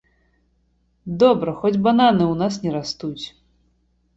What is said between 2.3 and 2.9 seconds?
нас не